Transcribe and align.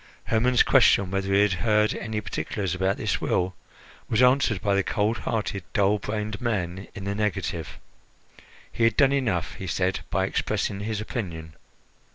Hermon's 0.23 0.63
question 0.63 1.11
whether 1.11 1.31
he 1.31 1.43
had 1.43 1.53
heard 1.61 1.93
any 1.93 2.21
particulars 2.21 2.73
about 2.73 2.97
this 2.97 3.21
will 3.21 3.53
was 4.09 4.19
answered 4.19 4.59
by 4.59 4.73
the 4.73 4.81
cold 4.81 5.19
hearted, 5.19 5.63
dull 5.73 5.99
brained 5.99 6.41
man 6.41 6.87
in 6.95 7.03
the 7.03 7.13
negative. 7.13 7.77
He 8.71 8.83
had 8.83 8.97
done 8.97 9.11
enough, 9.13 9.53
he 9.53 9.67
said, 9.67 9.99
by 10.09 10.25
expressing 10.25 10.79
his 10.79 11.01
opinion. 11.01 11.53